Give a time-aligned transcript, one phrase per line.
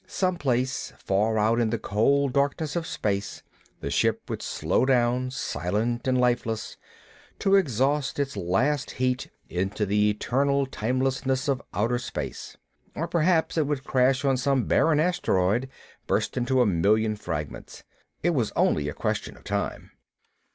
[0.07, 3.43] Someplace, far out in the cold darkness of space,
[3.81, 6.75] the ship would slow down, silent and lifeless,
[7.37, 12.57] to exhaust its last heat into the eternal timelessness of outer space.
[12.95, 15.69] Or perhaps it would crash on some barren asteroid,
[16.07, 17.83] burst into a million fragments.
[18.23, 19.91] It was only a question of time.